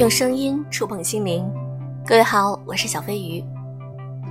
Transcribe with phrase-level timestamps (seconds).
[0.00, 1.46] 用声音触碰心灵，
[2.06, 3.44] 各位好，我是小飞鱼。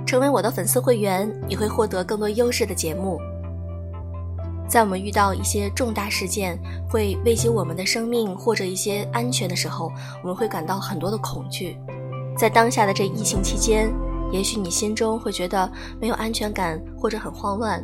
[0.04, 3.20] 成为我的粉丝会员，你会获得更多优质的节目。
[4.68, 9.92] 在我们遇到一些重大事件会威胁我们的生命或者一些安全的时候，
[10.24, 11.78] 我们会感到很多的恐惧。
[12.36, 13.92] 在当下的这疫情期间，
[14.32, 17.80] 也许你心中会觉得没有安全感或者很慌乱。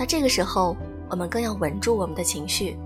[0.00, 0.76] 那这个时候，
[1.08, 2.76] 我们更要稳住我们的情绪。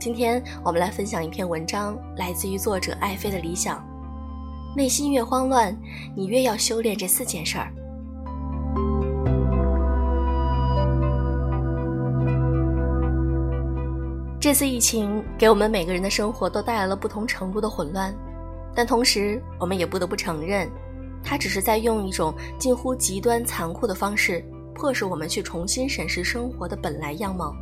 [0.00, 3.84] 今天我们来分享一篇文章，来自于作者爱妃的理想。
[4.74, 5.76] 内心越慌乱，
[6.16, 7.70] 你越要修炼这四件事儿。
[14.40, 18.14] 这次疫情给我们每个人的生活都带来了不同程度的混乱，
[18.74, 20.66] 但同时我们也不得不承认，
[21.22, 24.42] 它只是在用一种近乎极端残酷的方式，
[24.74, 27.54] 迫使我们去重新审视生活的本来样貌。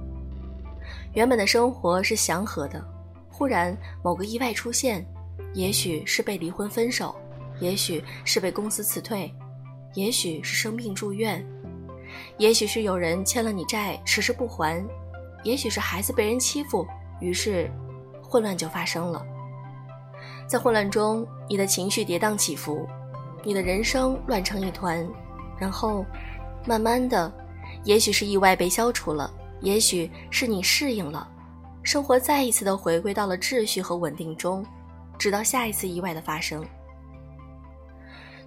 [1.15, 2.83] 原本的生活是祥和的，
[3.31, 5.05] 忽然某个意外出现，
[5.55, 7.15] 也许是被离婚分手，
[7.61, 9.33] 也许是被公司辞退，
[9.95, 11.45] 也许是生病住院，
[12.37, 14.87] 也许是有人欠了你债迟迟不还，
[15.43, 16.87] 也许是孩子被人欺负，
[17.21, 17.71] 于是
[18.23, 19.25] 混乱就发生了。
[20.47, 22.87] 在混乱中，你的情绪跌宕起伏，
[23.43, 25.07] 你的人生乱成一团，
[25.59, 26.05] 然后
[26.67, 27.33] 慢慢的，
[27.85, 29.33] 也许是意外被消除了。
[29.61, 31.29] 也许是你适应了，
[31.83, 34.65] 生活再一次的回归到了秩序和稳定中，
[35.19, 36.65] 直到下一次意外的发生。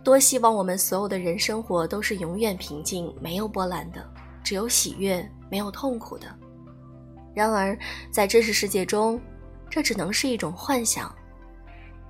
[0.03, 4.03] 多希望我们所有的人生活都是永远平静、没有波澜的，
[4.43, 6.27] 只有喜悦，没有痛苦的。
[7.35, 7.77] 然而，
[8.09, 9.19] 在真实世界中，
[9.69, 11.13] 这只能是一种幻想。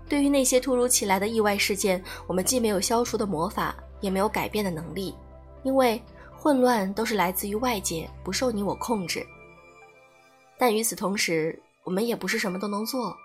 [0.08, 5.16] 对于那些突如其来的意外事件，我们既没有消除的魔法，也没有改变的能力，
[5.64, 6.02] 因为。
[6.42, 9.24] 混乱都是来自于外界，不受你我控制。
[10.58, 13.16] 但与此同时，我们也不是什么都能做。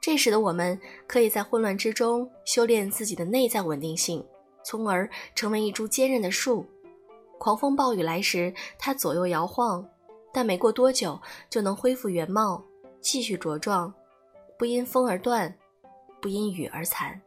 [0.00, 4.26] 这时的我们，可以在混乱之中修炼自己的内在稳定性，
[4.64, 6.66] 从而成为一株坚韧的树。
[7.38, 9.88] 狂风暴雨来时，它左右摇晃，
[10.32, 11.16] 但没过多久
[11.48, 12.60] 就能恢复原貌，
[13.00, 13.94] 继续茁壮，
[14.58, 15.56] 不因风而断，
[16.20, 17.20] 不因雨而残。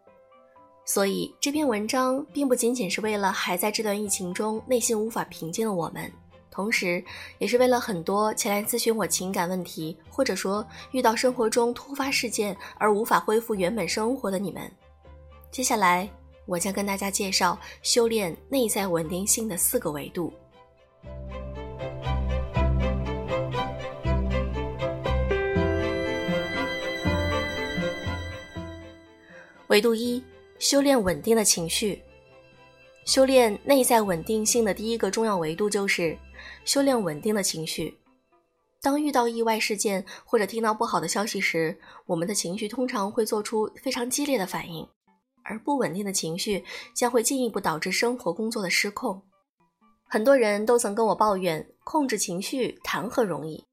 [0.94, 6.12] 所以这篇文章并不仅仅是为了还在这段疫情中内心无法平静的我们，
[6.52, 7.02] 同时
[7.38, 14.70] 也是为了很多前来咨询我情感问题，或者说遇到生活中突发事件而无法恢复原本生活的你们。
[15.50, 16.10] 接下来，
[16.46, 20.34] 我将跟大家介绍修炼内在稳定性的四个维度。
[29.68, 30.22] 维度一。
[30.62, 32.00] 修炼稳定的情绪，
[33.04, 36.16] 修炼内在稳定性的第一个重要维度就是
[36.66, 37.98] 修炼稳定的情绪。
[38.80, 44.88] 当遇到意外事件或者听到不好的消息时，我们的情绪通常会做出非常激烈的反应，
[45.42, 49.20] 而不稳定的情绪将会进一步导致生活工作的失控。
[50.08, 53.66] 很多人都曾跟我抱怨，控制情绪谈何容易？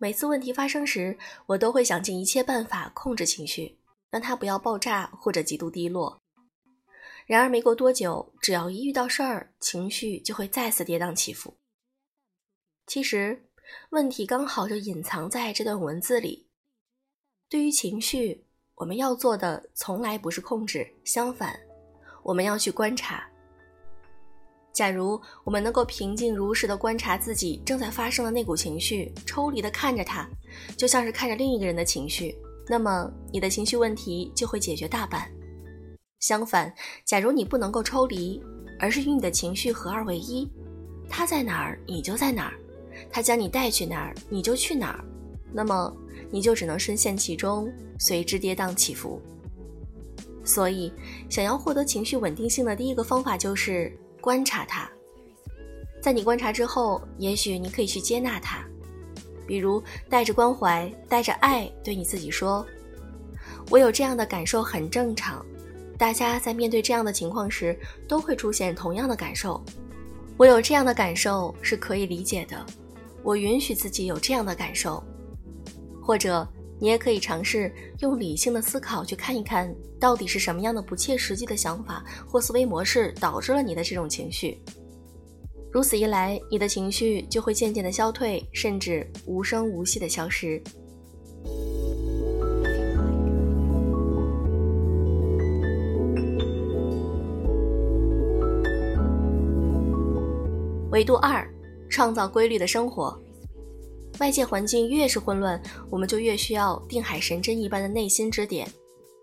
[0.00, 1.16] 每次问题发生时，
[1.46, 3.78] 我都会想尽一切办法控制情绪，
[4.10, 6.18] 让它不要爆炸或者极度低落。
[7.26, 11.56] 然而，没过多久，只要一遇到事儿，情绪就会再次跌宕起伏。
[12.86, 13.48] 其实，
[13.90, 16.48] 问题刚好就隐藏在这段文字里。
[17.48, 18.44] 对于情绪，
[18.74, 21.58] 我们要做的从来不是控制，相反，
[22.22, 23.28] 我们要去观察。
[24.72, 30.26] 假如我们能够平静如实的观察自己正在发生的那股情绪，抽离的看着它，
[30.76, 32.34] 就像是看着另一个人的情绪，
[32.66, 35.30] 那么你的情绪问题就会解决大半。
[36.22, 36.72] 相反，
[37.04, 38.40] 假如你不能够抽离，
[38.78, 40.48] 而是与你的情绪合二为一，
[41.08, 42.54] 他在哪儿你就在哪儿，
[43.10, 45.04] 他将你带去哪儿你就去哪儿，
[45.52, 45.92] 那么
[46.30, 47.68] 你就只能深陷其中，
[47.98, 49.20] 随之跌宕起伏。
[50.44, 50.92] 所以，
[51.28, 54.88] 想要获得情绪稳定性的第一个方法就是观察它。
[56.00, 58.64] 在你观察之后，也许你可以去接纳它，
[59.44, 62.64] 比如带着关怀、带着爱对你自己说
[63.70, 65.44] ：“我有这样的感受，很正常。”
[66.02, 67.78] 大家在面对这样的情况时，
[68.08, 69.62] 都会出现同样的感受。
[70.36, 72.66] 我有这样的感受是可以理解的，
[73.22, 75.00] 我允许自己有这样的感受。
[76.02, 76.44] 或者，
[76.80, 84.60] 你也可以尝试用理性的思考去看一看，到底是什么样的不切实际的想法或思维模式导致了你的这种情绪。
[85.70, 90.60] 如此一来，你的情绪就会渐渐的消退，甚至无声无息的消失。
[100.92, 101.42] 维度二，
[101.88, 103.18] 创造规律的生活。
[104.20, 108.68] 外界环境越是混乱，我们就越需要定海神针一般的内心支点。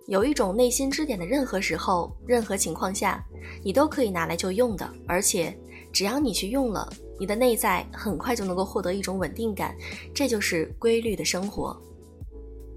[0.07, 3.23] 有一种内心支点的任何时候、任何情况下，
[3.63, 5.55] 你都可以拿来就用的，而且
[5.93, 9.75] 只要你去用了，你的内在很快就能够获得一种稳定感。
[10.11, 11.79] 这就是规律的生活。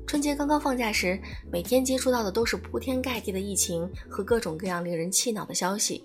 [0.07, 1.19] 春节刚刚放假时，
[1.51, 6.05] 每天接触到的都是铺天盖地的疫情和各种各样令人气恼的消息，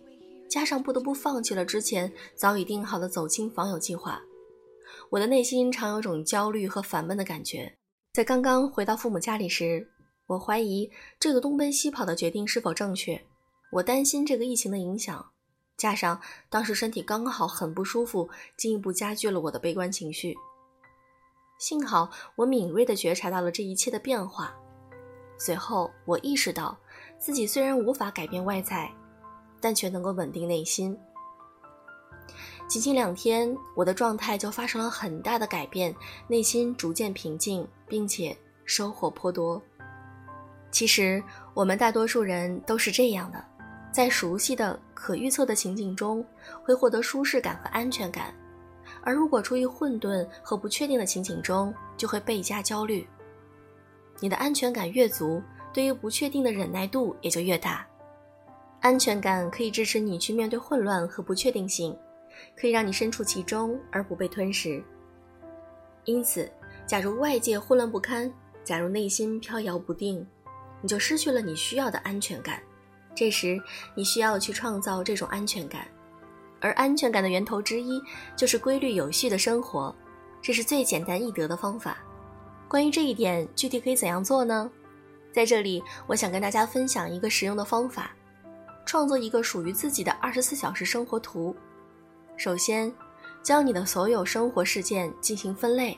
[0.50, 4.22] 加上不得不放弃了之前早已定好的走亲访友计划，
[5.10, 7.78] 我的内心常有种焦虑和烦闷的感觉。
[8.14, 9.88] 在刚刚回到父母家里时，
[10.26, 10.90] 我怀疑
[11.20, 13.22] 这个东奔西跑的决定是否正确，
[13.72, 15.24] 我担心这个疫情的影响，
[15.78, 16.20] 加上
[16.50, 20.36] 当时身体刚好很不舒服，进一步加剧了我的悲观情绪。
[21.60, 24.56] 幸好我敏锐地觉察到了这一切的变化，
[25.38, 26.78] 随后我意识到
[27.20, 28.92] 自己虽然无法改变外在，
[29.59, 30.98] 但却能够稳定内心。
[32.68, 35.95] 仅仅两天，我的状态就发生了很大的改变，
[36.27, 39.62] 内心逐渐平静，并且收获颇多。
[40.69, 41.24] 其实
[41.54, 43.44] 我们大多数人都是这样的，
[43.89, 46.24] 在熟悉的、可预测的情景中，
[46.62, 48.36] 会获得舒适感和安全感。
[49.01, 53.07] 而如果处于混沌和不确定的情景中，就会倍加焦虑。
[54.19, 55.42] 你的安全感越足，
[55.74, 57.88] 对于不确定的忍耐度也就越大。
[58.80, 61.98] 安全感可以支持你去面对混乱和不确定性，
[62.56, 64.84] 可以让你身处其中而不被吞噬。
[66.06, 66.50] 因此，
[66.86, 68.32] 假如外界混乱不堪，
[68.64, 70.26] 假如内心飘摇不定，
[70.82, 72.62] 你就失去了你需要的安全感。
[73.16, 73.60] 这时，
[73.96, 75.88] 你需要去创造这种安全感。
[76.60, 78.02] 而安全感的源头之一
[78.36, 79.94] 就是规律有序的生活，
[80.42, 81.98] 这是最简单易得的方法。
[82.68, 84.70] 关于这一点，具体可以怎样做呢？
[85.34, 88.16] 在这里，我想跟大家分享一个实用的方法：
[88.88, 91.56] 创作一个属于自己的二十四小时生活图。
[92.38, 92.92] 首先，
[93.44, 95.95] 将你的所有生活事件进行分类。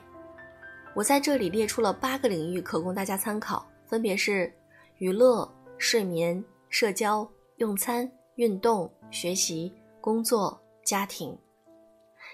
[0.96, 4.52] 我在这里列出了八个领域可供大家参考，分别是
[4.98, 9.72] 娱乐、睡眠、社交、用餐、运动、学习。
[10.02, 11.38] 工作、家庭，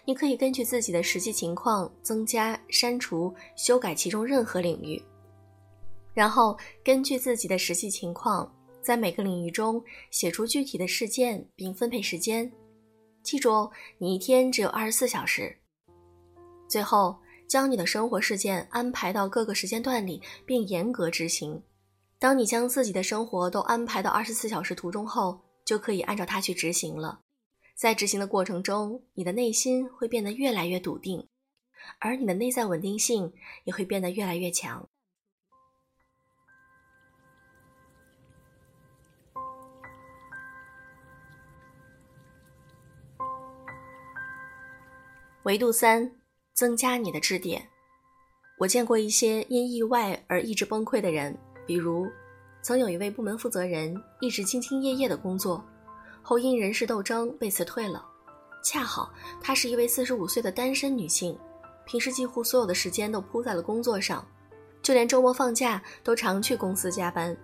[0.06, 5.02] 你可以根据自己的实际情况增加、删除、修改其中任何领域，
[6.14, 8.50] 然后根据自己的实际情况，
[8.86, 12.52] 在每个领域中写出具体的事件并分配时间。
[13.24, 15.58] 记住，你一天只有二十四小时。
[16.70, 21.60] 最后，将你的生活事件安排到各个时间段里，并严格执行。
[22.20, 27.22] 当你将自己的生活都安排到二十四小时图中后，就可以按照它去执行了。
[27.76, 31.28] 在执行的过程中，你的内心会变得越来越笃定，
[32.00, 33.34] 而你的内在稳定性
[33.64, 34.88] 也会变得越来越强。
[45.46, 46.12] 维度三：
[46.56, 47.64] 增加你的支点。
[48.58, 51.38] 我见过一些因意外而意志崩溃的人，
[51.68, 52.08] 比如，
[52.64, 55.64] 曾有一位部门负责人一直兢兢业业的工作。
[56.24, 58.04] 后因人事斗争被辞退了，
[58.64, 61.38] 恰好她是一位四十五岁的单身女性，
[61.86, 64.28] 平时几乎所有的时间都扑在了工作上，
[64.82, 67.38] 就连周末放假都常去公司加班。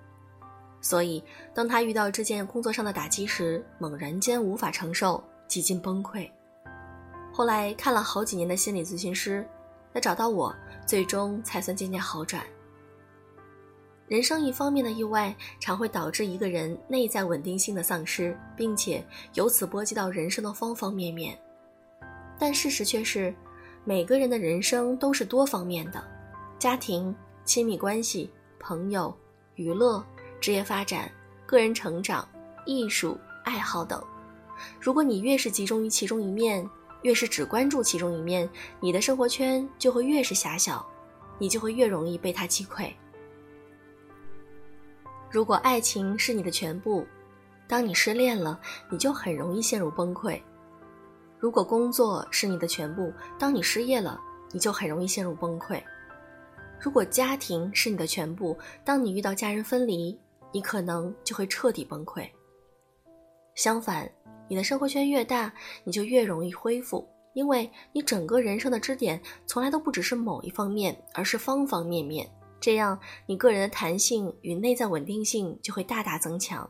[0.81, 6.27] 所以，当她遇到这件工作上的打击时，猛然间无法承受，几近崩溃。
[7.31, 9.47] 后来看了好几年的心理咨询师，
[9.93, 10.53] 他找到我，
[10.85, 12.43] 最终才算渐渐好转。
[14.07, 19.01] 人生一方面的意外，常会导致一个人内在稳定性的丧失，并且
[19.35, 21.39] 由此波及到人生的方方面面。
[22.37, 23.33] 但事实却是，
[23.85, 26.03] 每个人的人生都是多方面的：
[26.59, 29.15] 家庭、亲密关系、朋友、
[29.55, 30.05] 娱乐、
[30.41, 31.09] 职业发展、
[31.45, 32.27] 个人成长、
[32.65, 34.03] 艺术爱好等。
[34.79, 36.69] 如果你越是集中于其中一面，
[37.01, 40.85] 越是只关注其中一面，你的生活圈就会越是狭小，
[41.39, 42.91] 你就会越容易被它击溃。
[45.29, 47.05] 如果爱情是你的全部，
[47.67, 50.39] 当你失恋了，你就很容易陷入崩溃；
[51.39, 54.19] 如果工作是你的全部，当你失业了，
[54.51, 55.81] 你就很容易陷入崩溃；
[56.79, 60.19] 如果家庭是你的全部，当你遇到家人分离，
[60.51, 62.29] 你可能就会彻底崩溃。
[63.55, 64.11] 相反，
[64.51, 65.53] 你的生活圈越大，
[65.85, 72.29] 你就越容易恢复，因为你整个人生的支点从来都不只是某一方面，而是方方面面。
[72.59, 76.69] 这样，你个人的弹性与内在稳定性就会大大增强。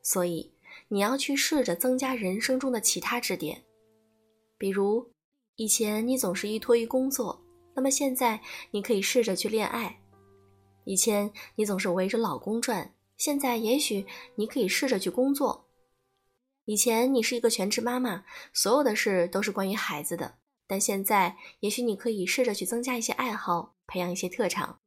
[0.00, 0.54] 所以，
[0.86, 3.64] 你要去试着增加人生中的其他支点，
[4.56, 5.10] 比如，
[5.56, 7.42] 以前你总是依托于工作，
[7.74, 8.40] 那么现在
[8.70, 9.90] 你可以试着去恋爱；
[10.84, 15.65] 以前你总是围着老公转，现在也许你可以试着去工作；
[16.66, 20.34] 以前你是一个全职妈妈，所有的事都是关于孩子的，
[20.66, 24.80] 但现在也许你可以试着去增加一些爱好，培养一些特长。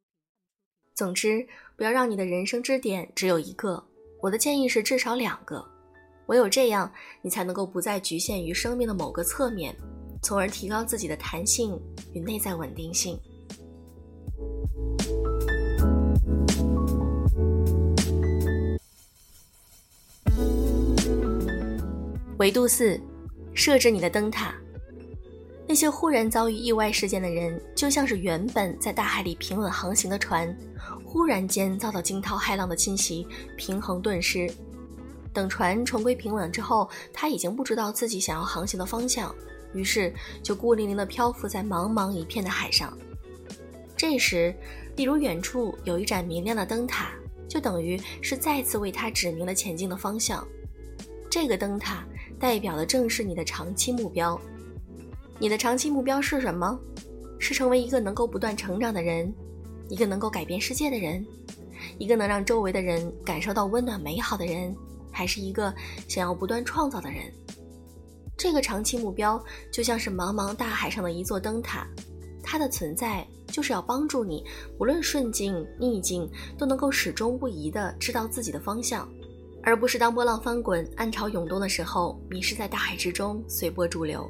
[0.93, 3.81] 总之，不要让你的人生支点只有一个。
[4.21, 5.65] 我的建议是至少两个，
[6.27, 9.73] 唯有这样，你才能够不再局限于生命的某个侧面，
[10.21, 11.79] 从而提高自己的弹性
[12.13, 13.17] 与内在稳定性。
[22.39, 22.97] 维度四，
[23.53, 24.55] 设置你的灯塔。
[25.67, 30.57] 那些忽然遭遇意外事件的人，就像是原本在大海里平稳航行的船，
[31.03, 33.27] 忽然间遭到惊涛骇浪的侵袭，
[33.57, 34.49] 平衡顿失。
[35.33, 39.35] 等船重归平稳之后，他已经不知道自己想要航行的方向，
[39.73, 42.97] 于是就孤零零地漂浮在茫茫一片的海上。
[43.97, 44.55] 这时，
[44.95, 47.11] 例如远处有一盏明亮的灯塔，
[47.49, 50.47] 就等于是再次为他指明了前进的方向。
[51.29, 52.03] 这个灯塔
[52.39, 54.39] 代表的正是你的长期目标。
[55.37, 56.79] 你的长期目标是什么？
[57.37, 59.33] 是成为一个能够不断成长的人，
[59.87, 61.25] 一个能够改变世界的人，
[61.97, 64.75] 一个能让周围的人感受到温暖美好的人，
[65.11, 65.73] 还是一个
[66.07, 67.23] 想要不断创造的人？
[68.37, 69.41] 这个长期目标
[69.71, 71.87] 就像是茫茫大海上的一座灯塔，
[72.43, 74.43] 它的存在就是要帮助你，
[74.77, 79.09] 不论顺境逆境，都能够始终不移地知道自己的方向，
[79.63, 84.29] 而不是当波浪翻滚、暗潮涌动的时候，迷失在大海之中，随波逐流。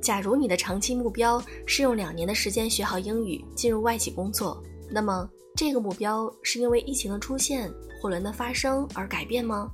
[0.00, 9.70] 假如你的长期目标是用两年的时间学好英语，进入外企工作，那么这个目标是因为疫情的出现、混乱的发生而改变吗？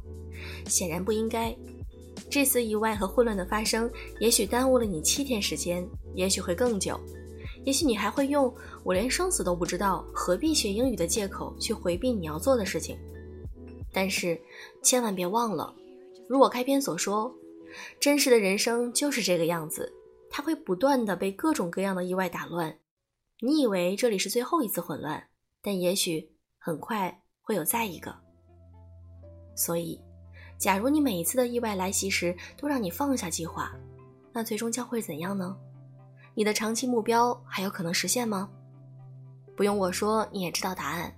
[0.67, 1.57] 显然不应该。
[2.31, 7.01] 这次意外和混乱的发生，也许耽误了你七天时间，也许会更久，
[7.65, 8.55] 也许你还会用
[8.85, 12.99] “我连生死都不知道，何必学英语”的借口去回避你要做的事情。
[13.99, 14.41] 但是
[14.81, 15.75] 千万别忘了，
[16.29, 17.35] 如我开篇所说，
[17.99, 19.93] 真实的人生就是这个样子。
[20.31, 22.79] 它会不断的被各种各样的意外打乱，
[23.41, 25.21] 你以为这里是最后一次混乱，
[25.61, 28.15] 但也许很快会有再一个。
[29.57, 30.01] 所以，
[30.57, 33.75] 假如你每一次的意外来袭时都让你放下计划，
[34.33, 35.57] 那最终将会怎样呢？
[36.35, 38.49] 你的长期目标还有可能实现吗？
[39.57, 41.13] 不用我说，你也知道答案。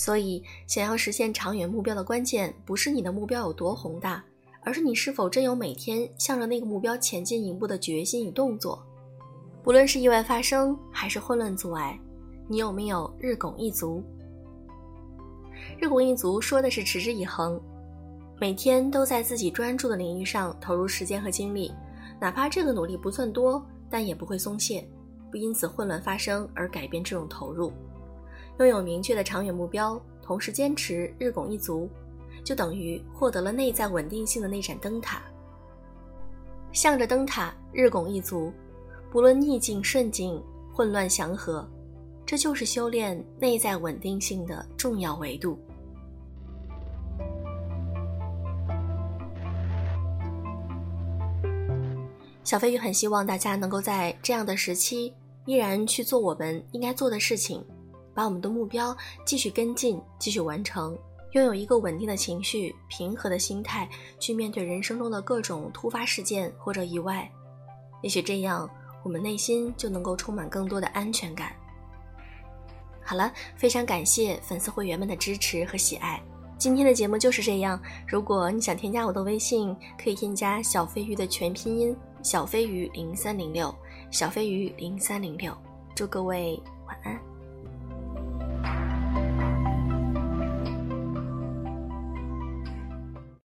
[0.00, 4.24] 所以，想要实现长远目标的关键，不是你的目标有多宏大。
[4.62, 8.82] 而是你是否真有每天向着那个目标前进一步的决心与动作？
[9.62, 12.00] 不论是意外发生还是混乱阻碍，
[12.48, 14.02] 你有没有日拱一卒？
[15.78, 17.60] 日拱一卒说的是持之以恒，
[18.40, 21.70] 每天都在自己专注的领域上投入时间和精力，
[22.18, 24.88] 哪怕这个努力不算多，但也不会松懈，
[25.30, 27.70] 不因此混乱发生而改变这种投入。
[28.60, 31.88] 拥有明确的长远目标，同时坚持日拱一卒。
[32.42, 35.22] 就等于获得了内在稳定性的那盏灯塔，
[36.72, 38.50] 向着灯塔日拱一卒，
[39.10, 41.68] 不论逆境顺境、混乱祥和，
[42.24, 45.58] 这就是修炼内在稳定性的重要维度。
[52.42, 55.14] 小飞鱼很希望大家能够在这样的时期，
[55.44, 57.64] 依然去做我们应该做的事情，
[58.20, 60.94] 把我们的目标继续跟进，继续完成。
[61.32, 67.26] 拥有一个稳定的情绪、平和的心态，去面对人生中的各种突发事件或者意外，
[68.02, 68.68] 也许这样
[69.02, 71.50] 我们内心就能够充满更多的安全感。
[73.02, 76.22] 好了，非常感谢粉丝会员们的支持和喜爱，
[76.58, 77.80] 今天的节目就是这样。
[78.06, 83.74] 如果你想添加我的微信，可以添加小飞鱼的全拼音小飞鱼零三零六，
[84.10, 85.56] 小飞鱼零三零六。
[85.94, 87.29] 祝各位晚安。